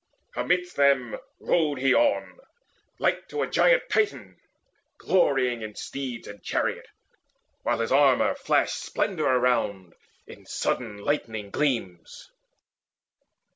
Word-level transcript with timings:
Amidst 0.35 0.77
them 0.77 1.15
rode 1.39 1.77
he 1.77 1.93
on 1.93 2.39
Like 2.97 3.27
to 3.27 3.43
a 3.43 3.47
giant 3.47 3.83
Titan, 3.87 4.35
glorying 4.97 5.61
In 5.61 5.75
steeds 5.75 6.27
and 6.27 6.41
chariot, 6.41 6.87
while 7.61 7.77
his 7.79 7.91
armour 7.91 8.33
flashed 8.33 8.81
Splendour 8.81 9.29
around 9.29 9.93
in 10.25 10.47
sudden 10.47 10.97
lightning 10.97 11.51
gleams. 11.51 12.31